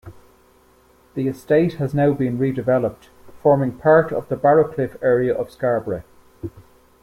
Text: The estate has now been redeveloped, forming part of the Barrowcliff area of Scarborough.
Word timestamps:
The 1.13 1.27
estate 1.27 1.73
has 1.73 1.93
now 1.93 2.11
been 2.13 2.39
redeveloped, 2.39 3.09
forming 3.43 3.73
part 3.77 4.11
of 4.11 4.29
the 4.29 4.35
Barrowcliff 4.35 4.97
area 4.99 5.31
of 5.31 5.51
Scarborough. 5.51 6.01